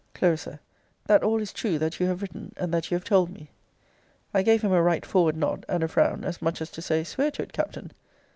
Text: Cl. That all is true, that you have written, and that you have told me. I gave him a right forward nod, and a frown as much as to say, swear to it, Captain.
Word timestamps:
Cl. 0.19 0.35
That 1.05 1.21
all 1.21 1.39
is 1.39 1.53
true, 1.53 1.77
that 1.77 1.99
you 1.99 2.07
have 2.07 2.23
written, 2.23 2.53
and 2.57 2.73
that 2.73 2.89
you 2.89 2.95
have 2.97 3.03
told 3.03 3.29
me. 3.29 3.51
I 4.33 4.41
gave 4.41 4.63
him 4.63 4.71
a 4.71 4.81
right 4.81 5.05
forward 5.05 5.37
nod, 5.37 5.63
and 5.69 5.83
a 5.83 5.87
frown 5.87 6.23
as 6.23 6.41
much 6.41 6.59
as 6.59 6.71
to 6.71 6.81
say, 6.81 7.03
swear 7.03 7.29
to 7.29 7.43
it, 7.43 7.53
Captain. 7.53 7.91